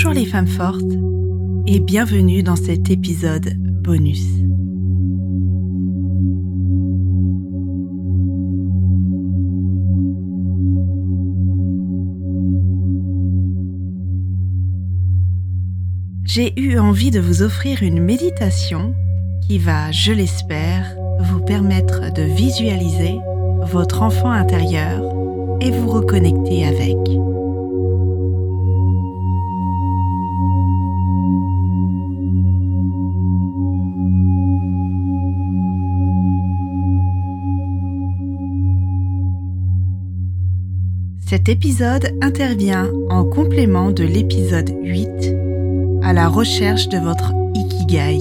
Bonjour 0.00 0.12
les 0.12 0.26
femmes 0.26 0.46
fortes 0.46 0.92
et 1.66 1.80
bienvenue 1.80 2.44
dans 2.44 2.54
cet 2.54 2.88
épisode 2.88 3.52
bonus. 3.82 4.28
J'ai 16.22 16.56
eu 16.60 16.78
envie 16.78 17.10
de 17.10 17.18
vous 17.18 17.42
offrir 17.42 17.82
une 17.82 18.00
méditation 18.00 18.94
qui 19.48 19.58
va, 19.58 19.90
je 19.90 20.12
l'espère, 20.12 20.94
vous 21.18 21.40
permettre 21.40 22.12
de 22.12 22.22
visualiser 22.22 23.18
votre 23.62 24.02
enfant 24.02 24.30
intérieur 24.30 25.02
et 25.60 25.72
vous 25.72 25.88
reconnecter 25.88 26.64
avec. 26.66 26.96
Cet 41.38 41.50
épisode 41.50 42.18
intervient 42.20 42.90
en 43.10 43.22
complément 43.22 43.92
de 43.92 44.02
l'épisode 44.02 44.74
8 44.82 45.08
à 46.02 46.12
la 46.12 46.26
recherche 46.26 46.88
de 46.88 46.98
votre 46.98 47.32
Ikigai. 47.54 48.18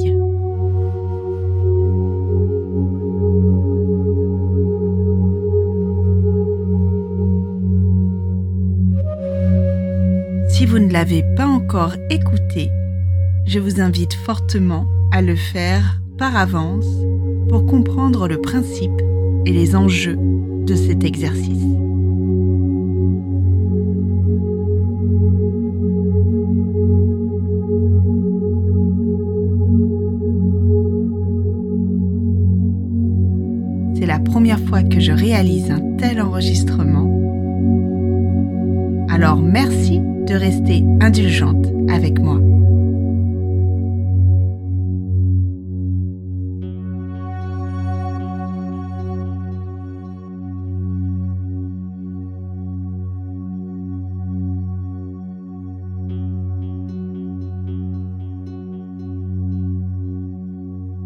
Si 10.48 10.68
vous 10.68 10.78
ne 10.78 10.94
l'avez 10.94 11.24
pas 11.36 11.48
encore 11.48 11.96
écouté, 12.12 12.70
je 13.48 13.58
vous 13.58 13.82
invite 13.82 14.14
fortement 14.14 14.86
à 15.12 15.24
le 15.24 15.36
faire 15.36 16.00
par 16.20 16.38
avance 16.38 16.86
pour 17.50 17.66
comprendre 17.66 18.28
le 18.28 18.40
principe 18.40 19.02
et 19.48 19.52
les 19.52 19.76
enjeux 19.76 20.20
de 20.20 20.76
cet 20.76 21.04
exercice. 21.04 21.87
Alors 39.10 39.42
merci 39.42 40.00
de 40.00 40.36
rester 40.36 40.84
indulgente 41.02 41.66
avec 41.90 42.20
moi. 42.20 42.40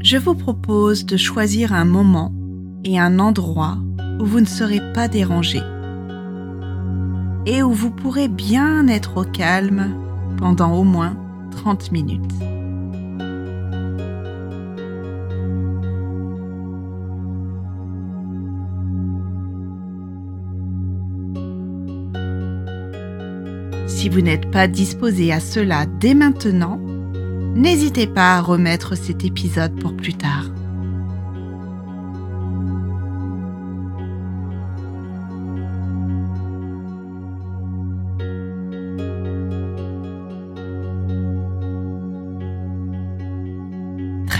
Je 0.03 0.17
vous 0.17 0.35
propose 0.35 1.05
de 1.05 1.15
choisir 1.15 1.71
un 1.71 1.85
moment 1.85 2.33
et 2.83 2.99
un 2.99 3.17
endroit 3.19 3.77
où 4.21 4.25
vous 4.25 4.39
ne 4.39 4.45
serez 4.45 4.79
pas 4.93 5.07
dérangé 5.07 5.61
et 7.47 7.63
où 7.63 7.71
vous 7.71 7.89
pourrez 7.89 8.27
bien 8.27 8.87
être 8.87 9.17
au 9.17 9.23
calme 9.23 9.95
pendant 10.37 10.73
au 10.73 10.83
moins 10.83 11.17
30 11.49 11.91
minutes. 11.91 12.31
Si 23.87 24.09
vous 24.09 24.21
n'êtes 24.21 24.51
pas 24.51 24.67
disposé 24.67 25.31
à 25.31 25.39
cela 25.39 25.87
dès 25.99 26.13
maintenant, 26.13 26.79
n'hésitez 27.55 28.05
pas 28.05 28.37
à 28.37 28.41
remettre 28.41 28.95
cet 28.95 29.25
épisode 29.25 29.79
pour 29.79 29.95
plus 29.95 30.13
tard. 30.13 30.50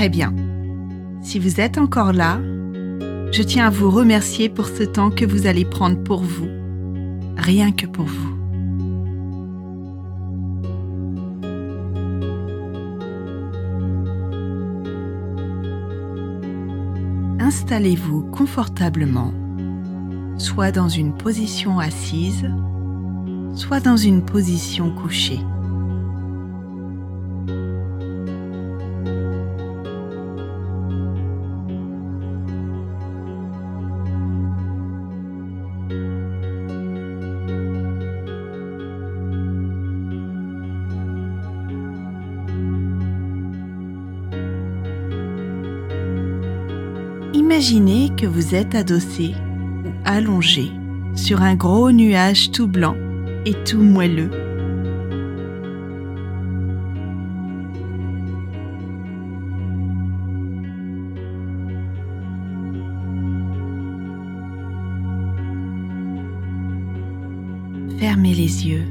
Très 0.02 0.10
bien. 0.10 0.34
Si 1.22 1.38
vous 1.38 1.62
êtes 1.62 1.78
encore 1.78 2.12
là, 2.12 2.40
je 3.32 3.44
tiens 3.44 3.68
à 3.68 3.70
vous 3.70 3.92
remercier 3.92 4.50
pour 4.50 4.66
ce 4.66 4.82
temps 4.82 5.12
que 5.12 5.26
vous 5.26 5.46
allez 5.46 5.64
prendre 5.64 6.02
pour 6.02 6.24
vous, 6.24 6.48
rien 7.38 7.72
que 7.72 7.86
pour 7.86 8.06
vous. 8.06 8.36
Installez-vous 17.40 18.24
confortablement, 18.32 19.32
soit 20.40 20.72
dans 20.72 20.90
une 20.90 21.14
position 21.14 21.78
assise, 21.78 22.50
soit 23.54 23.82
dans 23.82 23.98
une 23.98 24.26
position 24.26 24.96
couchée. 24.96 25.42
Vous 48.26 48.56
êtes 48.56 48.76
adossé 48.76 49.34
ou 49.86 49.90
allongé 50.06 50.72
sur 51.16 51.42
un 51.42 51.56
gros 51.56 51.92
nuage 51.92 52.52
tout 52.52 52.68
blanc 52.68 52.96
et 53.46 53.54
tout 53.64 53.82
moelleux. 53.82 54.32
Fermez 68.00 68.34
les 68.34 68.68
yeux 68.68 68.86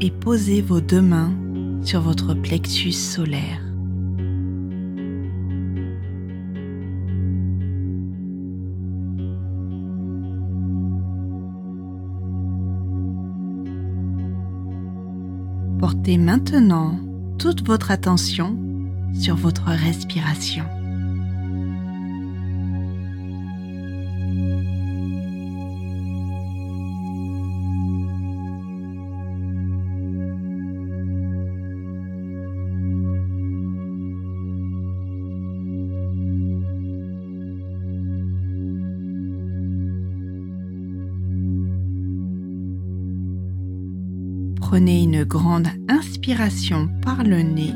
et 0.00 0.10
posez 0.10 0.62
vos 0.62 0.80
deux 0.80 1.02
mains 1.02 1.32
sur 1.82 2.00
votre 2.00 2.34
plexus 2.34 2.92
solaire. 2.92 3.69
Portez 16.00 16.16
maintenant 16.16 16.98
toute 17.38 17.66
votre 17.66 17.90
attention 17.90 18.56
sur 19.12 19.36
votre 19.36 19.64
respiration. 19.66 20.64
Prenez 44.60 45.02
une 45.02 45.24
grande 45.24 45.66
inspiration 45.88 45.99
par 47.02 47.24
le 47.24 47.42
nez. 47.42 47.74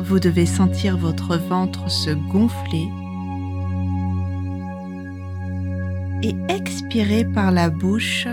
Vous 0.00 0.18
devez 0.18 0.46
sentir 0.46 0.96
votre 0.96 1.36
ventre 1.36 1.90
se 1.90 2.10
gonfler 2.10 2.88
et 6.22 6.34
expirer 6.48 7.24
par 7.24 7.52
la 7.52 7.68
bouche 7.70 8.26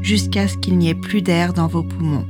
jusqu'à 0.00 0.48
ce 0.48 0.56
qu'il 0.58 0.78
n'y 0.78 0.88
ait 0.88 0.94
plus 0.94 1.22
d'air 1.22 1.52
dans 1.52 1.66
vos 1.66 1.82
poumons. 1.82 2.26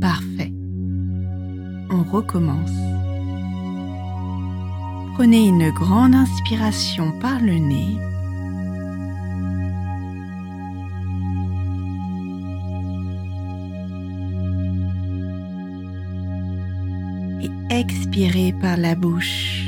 Parfait. 0.00 0.52
On 1.90 2.02
recommence. 2.02 2.91
Prenez 5.22 5.46
une 5.46 5.70
grande 5.70 6.16
inspiration 6.16 7.12
par 7.12 7.38
le 7.38 7.56
nez. 7.56 7.96
Et 17.40 17.50
expirez 17.70 18.52
par 18.60 18.76
la 18.76 18.96
bouche. 18.96 19.61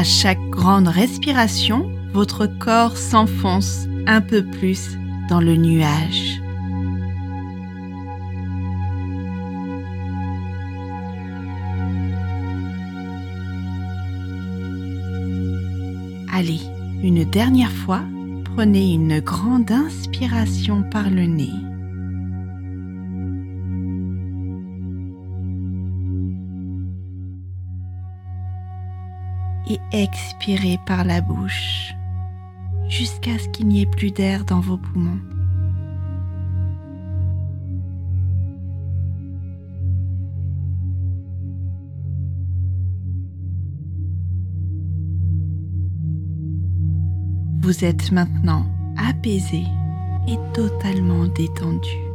À 0.00 0.02
chaque 0.02 0.40
grande 0.48 0.88
respiration, 0.88 1.92
votre 2.14 2.46
corps 2.46 2.96
s'enfonce 2.96 3.86
un 4.06 4.22
peu 4.22 4.42
plus 4.42 4.96
dans 5.28 5.42
le 5.42 5.56
nuage. 5.56 6.40
Allez, 16.32 16.60
une 17.02 17.24
dernière 17.24 17.70
fois, 17.70 18.00
prenez 18.56 18.94
une 18.94 19.20
grande 19.20 19.70
inspiration 19.70 20.82
par 20.82 21.10
le 21.10 21.26
nez. 21.26 21.52
Et 29.70 29.78
expirez 29.92 30.78
par 30.84 31.04
la 31.04 31.20
bouche 31.20 31.94
jusqu'à 32.88 33.38
ce 33.38 33.48
qu'il 33.48 33.68
n'y 33.68 33.82
ait 33.82 33.86
plus 33.86 34.10
d'air 34.10 34.44
dans 34.44 34.58
vos 34.58 34.76
poumons. 34.76 35.20
Vous 47.62 47.84
êtes 47.84 48.10
maintenant 48.10 48.66
apaisé 48.96 49.62
et 50.26 50.36
totalement 50.52 51.26
détendu. 51.26 52.09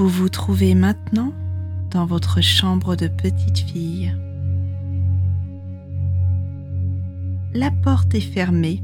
Vous 0.00 0.08
vous 0.08 0.30
trouvez 0.30 0.74
maintenant 0.74 1.34
dans 1.90 2.06
votre 2.06 2.40
chambre 2.40 2.96
de 2.96 3.06
petite 3.06 3.58
fille. 3.58 4.16
La 7.52 7.70
porte 7.70 8.14
est 8.14 8.22
fermée 8.22 8.82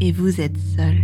et 0.00 0.10
vous 0.10 0.40
êtes 0.40 0.58
seul. 0.58 0.96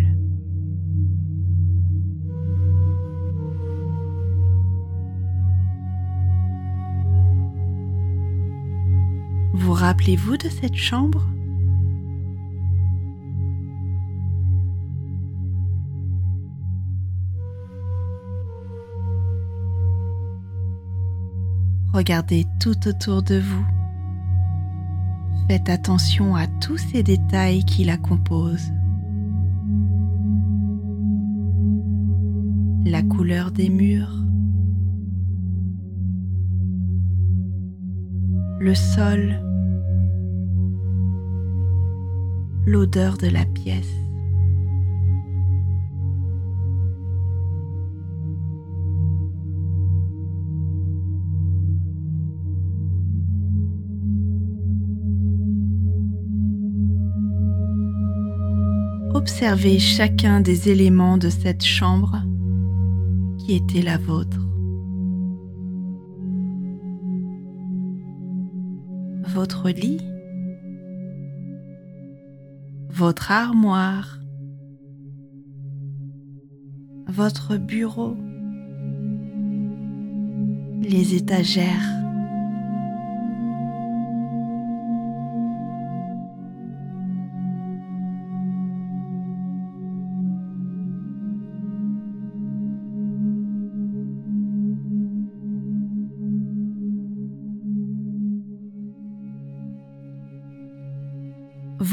Vous 9.52 9.72
rappelez-vous 9.72 10.36
de 10.36 10.48
cette 10.48 10.74
chambre? 10.74 11.24
Regardez 22.02 22.48
tout 22.58 22.88
autour 22.88 23.22
de 23.22 23.38
vous. 23.38 23.64
Faites 25.46 25.68
attention 25.68 26.34
à 26.34 26.48
tous 26.48 26.76
ces 26.76 27.04
détails 27.04 27.64
qui 27.64 27.84
la 27.84 27.96
composent. 27.96 28.72
La 32.84 33.02
couleur 33.02 33.52
des 33.52 33.68
murs, 33.68 34.16
le 38.58 38.74
sol, 38.74 39.40
l'odeur 42.66 43.16
de 43.16 43.28
la 43.28 43.44
pièce. 43.44 44.01
Observez 59.22 59.78
chacun 59.78 60.40
des 60.40 60.68
éléments 60.68 61.16
de 61.16 61.28
cette 61.30 61.62
chambre 61.62 62.24
qui 63.38 63.54
était 63.54 63.80
la 63.80 63.96
vôtre. 63.96 64.40
Votre 69.32 69.70
lit, 69.70 70.00
votre 72.90 73.30
armoire, 73.30 74.18
votre 77.06 77.58
bureau, 77.58 78.16
les 80.80 81.14
étagères, 81.14 81.86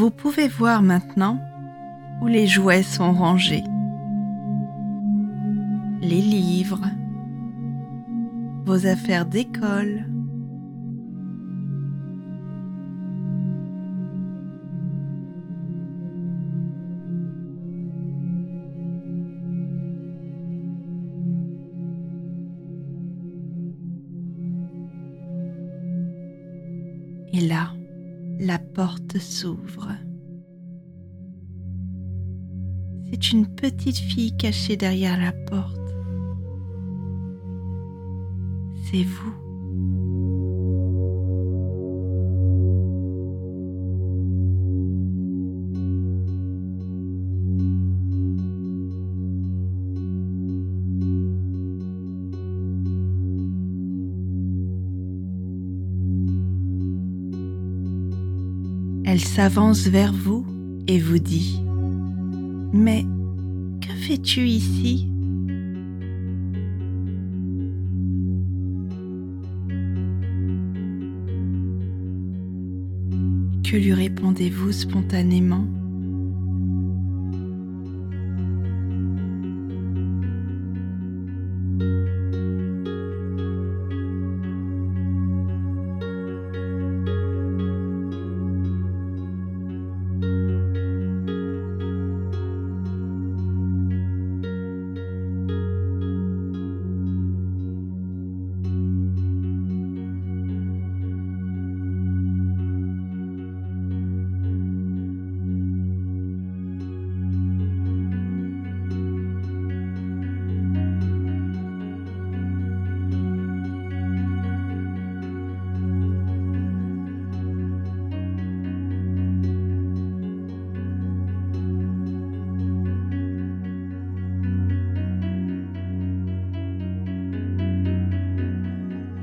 Vous 0.10 0.16
pouvez 0.16 0.48
voir 0.48 0.82
maintenant 0.82 1.40
où 2.20 2.26
les 2.26 2.48
jouets 2.48 2.82
sont 2.82 3.14
rangés. 3.14 3.64
Les 6.02 6.20
livres, 6.20 6.82
vos 8.66 8.88
affaires 8.88 9.28
d'école, 9.28 10.08
Et 27.32 27.42
là, 27.42 27.74
la 28.40 28.58
porte 28.58 29.20
s'ouvre. 29.20 29.79
Petite 33.90 34.12
fille 34.12 34.38
cachée 34.38 34.78
derrière 34.78 35.20
la 35.20 35.32
porte. 35.32 35.80
C'est 38.86 39.04
vous. 39.04 39.34
Elle 59.04 59.20
s'avance 59.20 59.88
vers 59.88 60.14
vous 60.14 60.46
et 60.88 61.00
vous 61.00 61.18
dit⁇ 61.18 61.60
Mais 62.72 63.04
fais-tu 64.10 64.48
ici?⁇ 64.48 65.08
Que 73.62 73.76
lui 73.78 73.94
répondez-vous 73.94 74.72
spontanément 74.72 75.68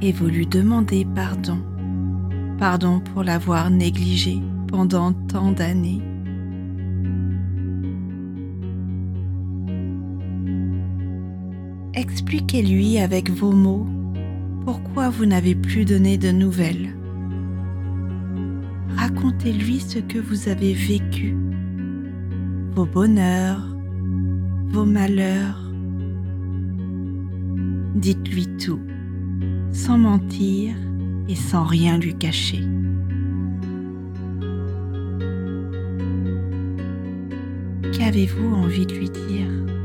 et 0.07 0.13
vous 0.13 0.29
lui 0.29 0.47
demandez 0.47 1.05
pardon. 1.17 1.59
Pardon 2.61 3.01
pour 3.01 3.25
l'avoir 3.25 3.71
négligé 3.71 4.39
pendant 4.69 5.13
tant 5.13 5.51
d'années. 5.51 6.01
Expliquez-lui 11.93 13.01
avec 13.01 13.31
vos 13.31 13.51
mots 13.51 13.89
pourquoi 14.65 15.11
vous 15.11 15.27
n'avez 15.27 15.57
plus 15.57 15.85
donné 15.85 16.17
de 16.19 16.31
nouvelles. 16.31 16.97
Racontez-lui 18.97 19.81
ce 19.81 19.99
que 19.99 20.21
vous 20.21 20.49
avez 20.49 20.73
vécu, 20.73 21.37
vos 22.77 22.87
bonheurs, 22.87 23.77
vos 24.69 24.85
malheurs. 24.85 25.69
Dites-lui 27.97 28.47
tout, 28.57 28.81
sans 29.73 29.99
mentir 29.99 30.75
et 31.29 31.35
sans 31.35 31.65
rien 31.65 31.99
lui 31.99 32.15
cacher. 32.15 32.61
Qu'avez-vous 37.93 38.55
envie 38.55 38.87
de 38.87 38.95
lui 38.95 39.11
dire? 39.11 39.75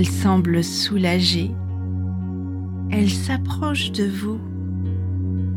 Elle 0.00 0.08
semble 0.08 0.64
soulagée. 0.64 1.50
Elle 2.90 3.10
s'approche 3.10 3.92
de 3.92 4.04
vous 4.04 4.40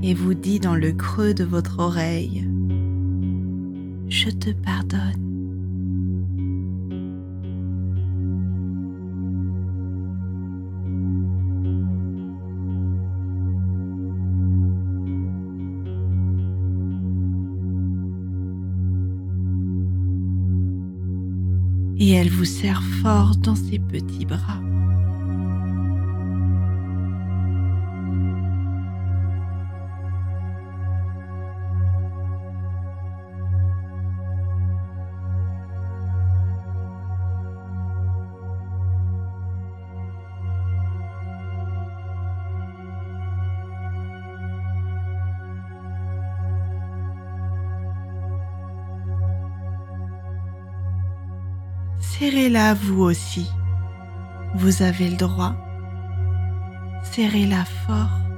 et 0.01 0.13
vous 0.13 0.33
dit 0.33 0.59
dans 0.59 0.75
le 0.75 0.91
creux 0.91 1.33
de 1.33 1.45
votre 1.45 1.79
oreille, 1.79 2.45
Je 4.09 4.29
te 4.31 4.49
pardonne. 4.49 5.32
Vous 22.43 22.49
serre 22.49 22.83
fort 23.01 23.37
dans 23.37 23.55
ses 23.55 23.79
petits 23.79 24.25
bras. 24.25 24.62
Serrez-la 52.19 52.73
vous 52.75 53.03
aussi. 53.03 53.49
Vous 54.55 54.83
avez 54.83 55.09
le 55.09 55.17
droit. 55.17 55.55
Serrez-la 57.03 57.65
fort. 57.65 58.32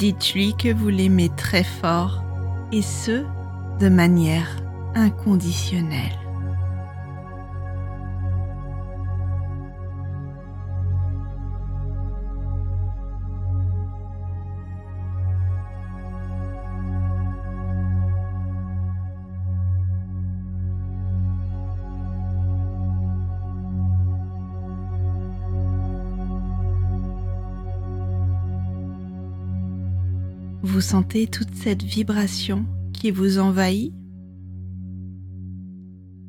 Dites-lui 0.00 0.54
que 0.56 0.72
vous 0.72 0.88
l'aimez 0.88 1.28
très 1.36 1.62
fort 1.62 2.24
et 2.72 2.80
ce, 2.80 3.22
de 3.80 3.90
manière 3.90 4.48
inconditionnelle. 4.94 6.19
Vous 30.80 30.86
sentez 30.86 31.26
toute 31.26 31.54
cette 31.54 31.82
vibration 31.82 32.64
qui 32.94 33.10
vous 33.10 33.38
envahit 33.38 33.92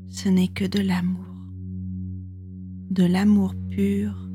Ce 0.09 0.27
n'est 0.27 0.49
que 0.49 0.65
de 0.65 0.81
l'amour, 0.81 1.23
de 2.89 3.05
l'amour 3.05 3.55
pur 3.69 4.27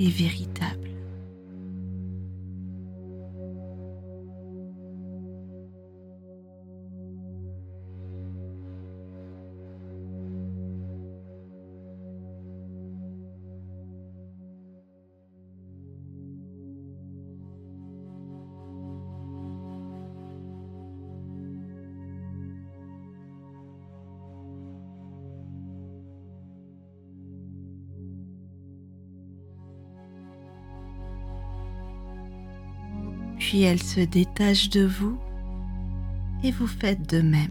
et 0.00 0.08
véritable. 0.08 0.87
Puis 33.48 33.62
elle 33.62 33.82
se 33.82 34.00
détache 34.00 34.68
de 34.68 34.84
vous 34.84 35.18
et 36.44 36.50
vous 36.50 36.66
faites 36.66 37.08
de 37.08 37.22
même. 37.22 37.48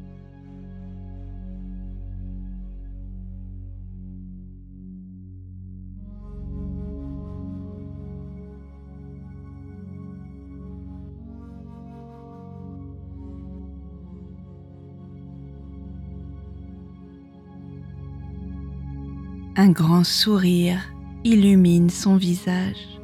Un 19.55 19.71
grand 19.71 20.03
sourire 20.03 20.79
illumine 21.23 21.89
son 21.89 22.17
visage. 22.17 22.96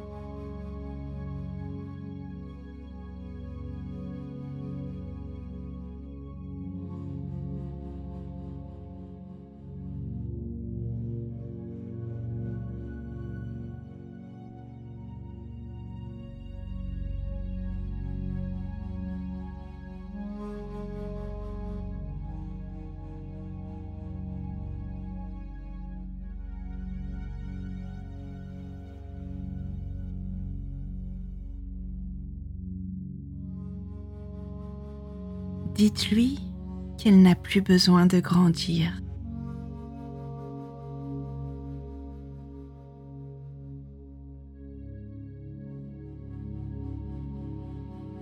Dites-lui 35.84 36.38
qu'elle 36.96 37.20
n'a 37.20 37.34
plus 37.34 37.60
besoin 37.60 38.06
de 38.06 38.18
grandir. 38.18 38.90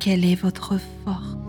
Quelle 0.01 0.25
est 0.25 0.35
votre 0.35 0.77
force? 1.05 1.42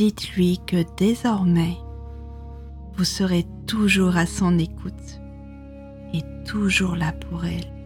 Dites-lui 0.00 0.58
que 0.66 0.82
désormais, 0.96 1.76
vous 2.94 3.04
serez 3.04 3.44
toujours 3.66 4.16
à 4.16 4.24
son 4.24 4.58
écoute 4.58 5.20
et 6.14 6.22
toujours 6.46 6.96
là 6.96 7.12
pour 7.12 7.44
elle. 7.44 7.79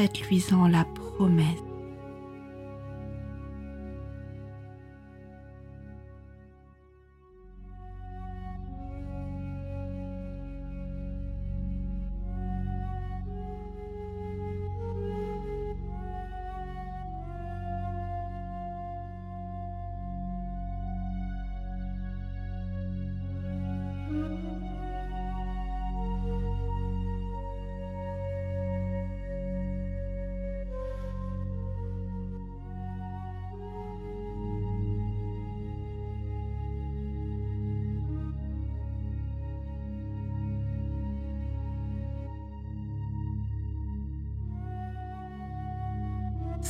Faites-lui-en 0.00 0.66
la 0.66 0.86
promesse. 0.86 1.69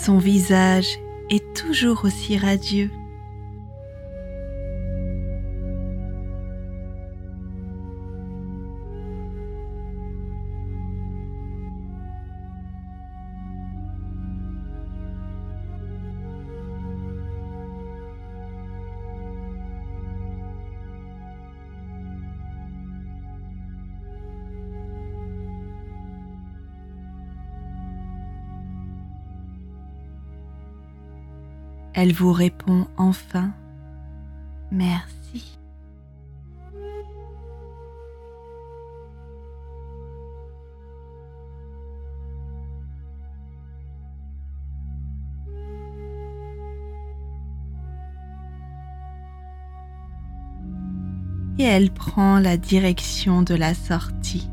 Son 0.03 0.17
visage 0.17 0.99
est 1.29 1.53
toujours 1.53 2.07
aussi 2.07 2.39
radieux. 2.39 2.91
Elle 31.93 32.13
vous 32.13 32.33
répond 32.33 32.87
enfin 32.97 33.53
Merci. 34.71 35.59
Et 51.59 51.65
elle 51.65 51.91
prend 51.91 52.39
la 52.39 52.57
direction 52.57 53.43
de 53.43 53.55
la 53.55 53.75
sortie. 53.75 54.49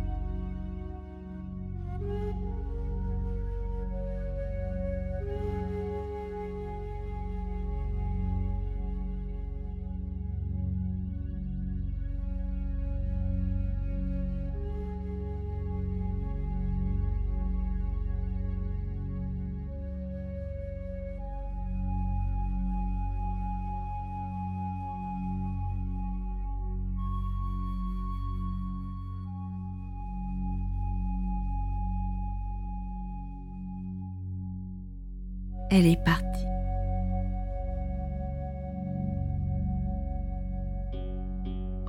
Elle 35.69 35.85
est 35.85 36.03
partie. 36.03 36.25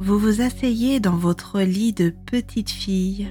Vous 0.01 0.19
vous 0.19 0.41
asseyez 0.41 1.01
dans 1.01 1.17
votre 1.17 1.61
lit 1.61 1.93
de 1.93 2.11
petite 2.11 2.71
fille 2.71 3.29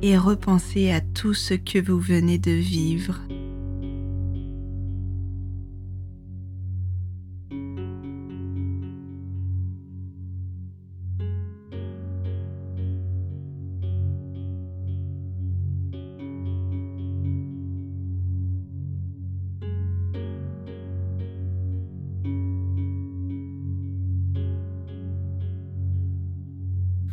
et 0.00 0.16
repensez 0.16 0.90
à 0.90 1.00
tout 1.00 1.34
ce 1.34 1.54
que 1.54 1.78
vous 1.78 1.98
venez 1.98 2.38
de 2.38 2.52
vivre. 2.52 3.20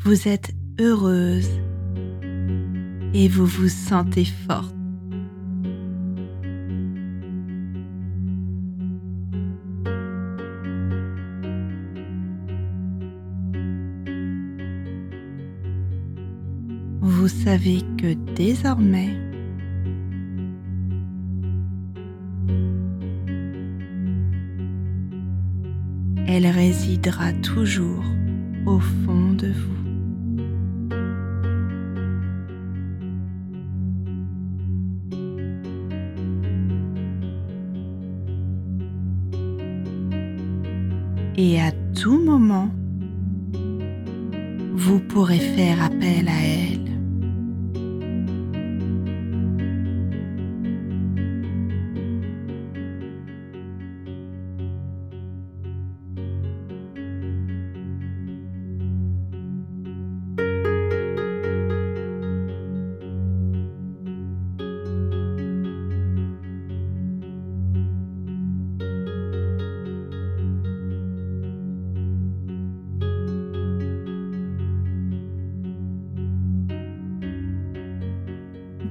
Vous 0.10 0.28
êtes 0.28 0.56
heureuse 0.80 1.52
et 3.13 3.28
vous 3.28 3.45
vous 3.45 3.69
sentez 3.69 4.26
forte. 4.26 4.74
Vous 17.02 17.28
savez 17.28 17.84
que 18.00 18.15
désormais, 18.34 19.15
elle 26.26 26.48
résidera 26.48 27.32
toujours 27.43 28.04
au 28.65 28.80
fond 28.80 29.34
de 29.34 29.52
vous. 29.52 29.78
Et 41.41 41.58
à 41.58 41.71
tout 41.95 42.19
moment, 42.19 42.69
vous 44.73 44.99
pourrez 44.99 45.39
faire 45.39 45.82
appel 45.82 46.28
à 46.28 46.41
elle. 46.41 46.88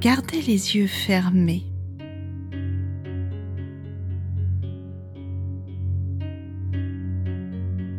Gardez 0.00 0.40
les 0.42 0.76
yeux 0.76 0.86
fermés. 0.86 1.64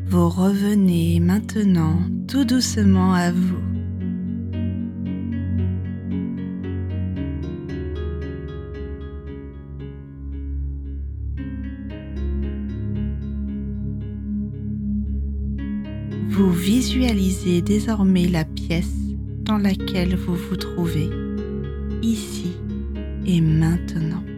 Vous 0.08 0.30
revenez 0.30 1.20
maintenant 1.20 2.00
tout 2.26 2.46
doucement 2.46 3.14
à 3.14 3.34
vous. 3.34 3.60
Vous 16.30 16.52
visualisez 16.52 17.62
désormais 17.62 18.30
la 18.30 18.46
pièce 18.46 18.96
dans 19.44 19.58
laquelle 19.58 20.16
vous 20.16 20.36
vous 20.36 20.56
trouvez 20.56 21.29
ici 22.02 22.52
et 23.26 23.42
maintenant. 23.42 24.29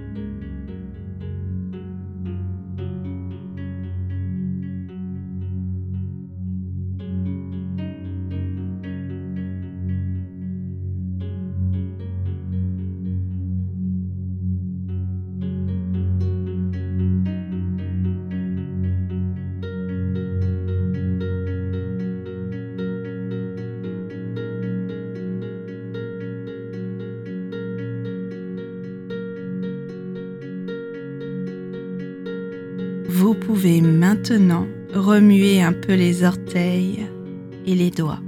Maintenant 33.81 34.67
remuer 34.93 35.61
un 35.61 35.73
peu 35.73 35.93
les 35.93 36.23
orteils 36.23 37.07
et 37.67 37.75
les 37.75 37.91
doigts. 37.91 38.19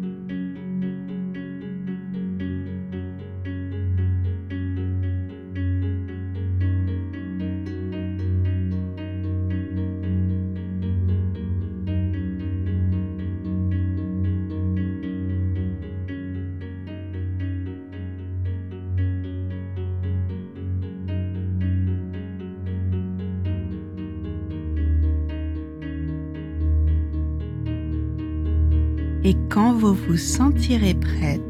Quand 29.54 29.74
vous 29.74 29.94
vous 29.94 30.18
sentirez 30.18 30.96
prête, 30.96 31.42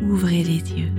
ouvrez 0.00 0.44
les 0.44 0.62
yeux. 0.78 0.97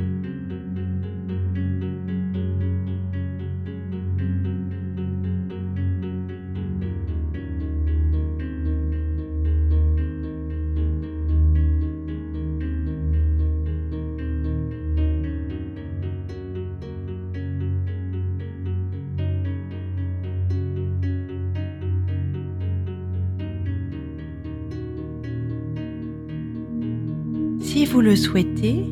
Vous 27.90 28.02
le 28.02 28.16
souhaitez, 28.16 28.86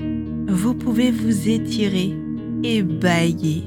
vous 0.48 0.74
pouvez 0.74 1.12
vous 1.12 1.50
étirer 1.50 2.16
et 2.64 2.82
bailler. 2.82 3.64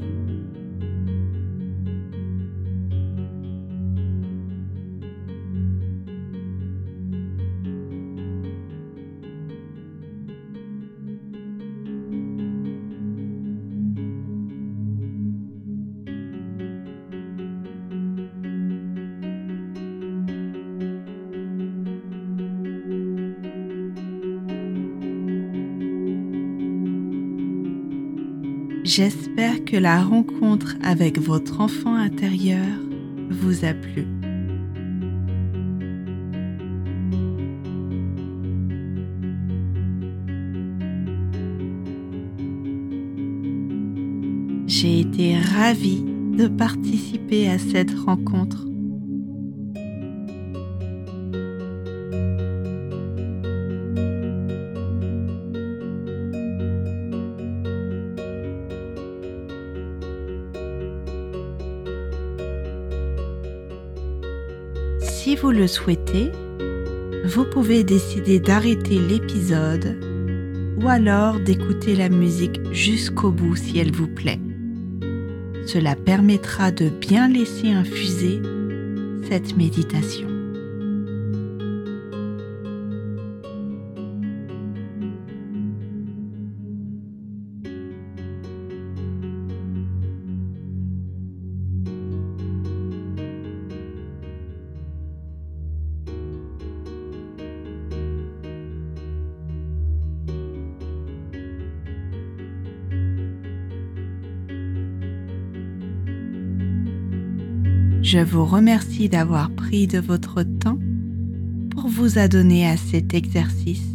J'espère 28.82 29.64
que 29.66 29.76
la 29.76 30.02
rencontre 30.02 30.76
avec 30.82 31.18
votre 31.18 31.60
enfant 31.60 31.94
intérieur 31.94 32.66
vous 33.28 33.64
a 33.64 33.74
plu. 33.74 34.06
J'ai 44.66 45.00
été 45.00 45.36
ravie 45.36 46.02
de 46.38 46.48
participer 46.48 47.50
à 47.50 47.58
cette 47.58 47.92
rencontre. 47.92 48.69
Vous 65.40 65.50
le 65.50 65.66
souhaitez, 65.66 66.30
vous 67.24 67.44
pouvez 67.44 67.82
décider 67.82 68.40
d'arrêter 68.40 68.98
l'épisode 68.98 69.96
ou 70.78 70.88
alors 70.88 71.40
d'écouter 71.40 71.96
la 71.96 72.10
musique 72.10 72.60
jusqu'au 72.72 73.30
bout 73.30 73.56
si 73.56 73.78
elle 73.78 73.92
vous 73.92 74.08
plaît. 74.08 74.40
Cela 75.66 75.96
permettra 75.96 76.72
de 76.72 76.88
bien 76.88 77.28
laisser 77.28 77.70
infuser 77.70 78.42
cette 79.28 79.56
méditation. 79.56 80.29
Je 108.12 108.18
vous 108.18 108.44
remercie 108.44 109.08
d'avoir 109.08 109.50
pris 109.50 109.86
de 109.86 110.00
votre 110.00 110.42
temps 110.42 110.80
pour 111.70 111.86
vous 111.86 112.18
adonner 112.18 112.68
à 112.68 112.76
cet 112.76 113.14
exercice. 113.14 113.86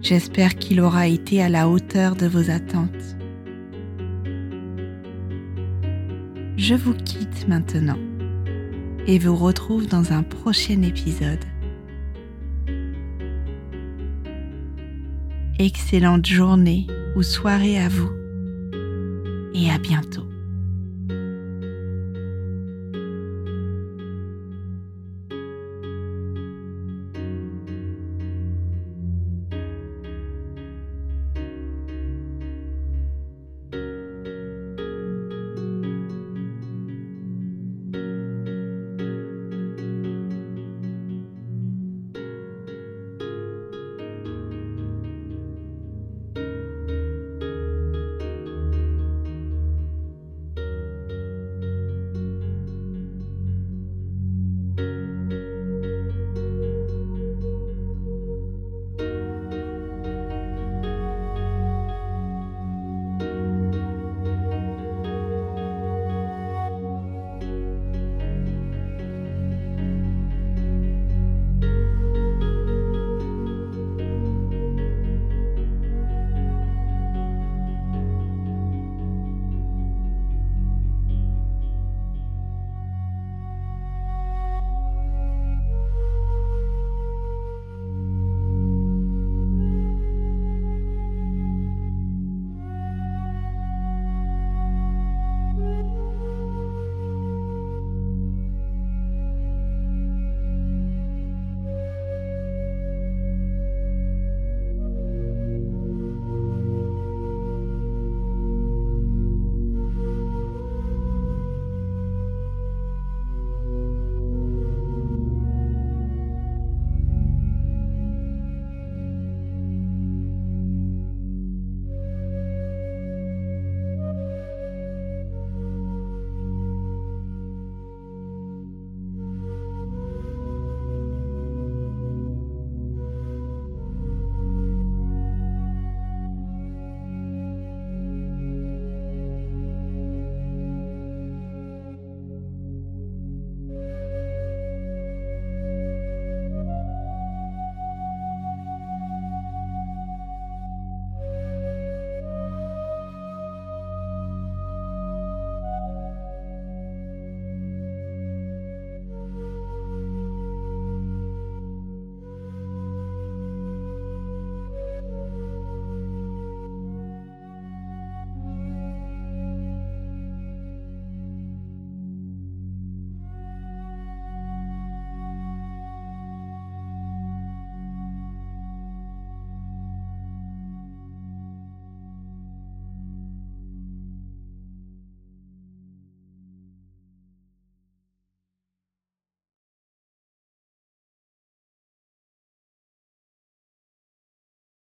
J'espère 0.00 0.54
qu'il 0.54 0.80
aura 0.80 1.08
été 1.08 1.42
à 1.42 1.48
la 1.48 1.68
hauteur 1.68 2.14
de 2.14 2.28
vos 2.28 2.50
attentes. 2.52 3.16
Je 6.56 6.76
vous 6.76 6.94
quitte 6.94 7.48
maintenant 7.48 7.98
et 9.08 9.18
vous 9.18 9.34
retrouve 9.34 9.88
dans 9.88 10.12
un 10.12 10.22
prochain 10.22 10.82
épisode. 10.82 11.44
Excellente 15.58 16.26
journée 16.26 16.86
ou 17.16 17.24
soirée 17.24 17.80
à 17.80 17.88
vous 17.88 18.12
et 19.52 19.68
à 19.68 19.78
bientôt. 19.78 20.31